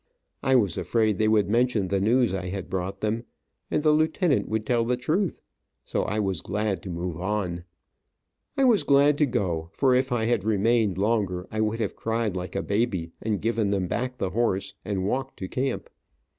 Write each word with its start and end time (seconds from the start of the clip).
I 0.41 0.55
was 0.55 0.79
afraid 0.79 1.19
they 1.19 1.27
would 1.27 1.47
mention 1.47 1.89
the 1.89 2.01
news 2.01 2.33
I 2.33 2.47
had 2.47 2.71
brought 2.71 3.01
them, 3.01 3.23
and 3.69 3.83
the 3.83 3.91
lieutenant 3.91 4.49
would 4.49 4.65
tell 4.65 4.83
the 4.83 4.97
truth, 4.97 5.41
so 5.85 6.01
I 6.05 6.17
was 6.19 6.41
glad 6.41 6.81
to 6.81 6.89
move. 6.89 7.21
I 7.21 7.63
was 8.65 8.81
glad 8.81 9.15
to 9.19 9.27
go, 9.27 9.69
for 9.73 9.93
if 9.93 10.11
I 10.11 10.25
had 10.25 10.43
remained 10.43 10.97
longer 10.97 11.45
I 11.51 11.61
would 11.61 11.79
have 11.79 11.95
cried 11.95 12.35
like 12.35 12.55
a 12.55 12.63
baby, 12.63 13.11
and 13.21 13.43
given 13.43 13.69
them 13.69 13.87
back 13.87 14.17
the 14.17 14.31
horse, 14.31 14.73
and 14.83 15.05
walked 15.05 15.37
to 15.37 15.47
camp. 15.47 15.87